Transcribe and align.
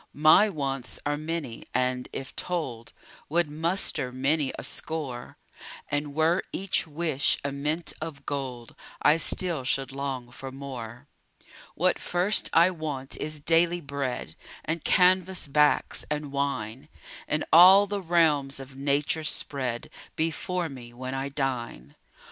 My 0.17 0.49
wants 0.49 0.99
are 1.05 1.15
many 1.15 1.63
and, 1.75 2.09
if 2.11 2.35
told, 2.35 2.91
Would 3.29 3.51
muster 3.51 4.11
many 4.11 4.51
a 4.57 4.63
score; 4.63 5.37
And 5.89 6.15
were 6.15 6.41
each 6.51 6.87
wish 6.87 7.37
a 7.43 7.51
mint 7.51 7.93
of 8.01 8.25
gold, 8.25 8.73
I 9.03 9.17
still 9.17 9.63
should 9.63 9.91
long 9.91 10.31
for 10.31 10.51
more. 10.51 11.05
What 11.75 11.99
first 11.99 12.49
I 12.51 12.71
want 12.71 13.15
is 13.17 13.39
daily 13.41 13.79
bread 13.79 14.35
And 14.65 14.83
canvas 14.83 15.47
backs, 15.47 16.03
and 16.09 16.31
wine 16.31 16.89
And 17.27 17.45
all 17.53 17.85
the 17.85 18.01
realms 18.01 18.59
of 18.59 18.75
nature 18.75 19.23
spread 19.23 19.87
Before 20.15 20.67
me, 20.67 20.93
when 20.93 21.13
I 21.13 21.29
dine. 21.29 21.93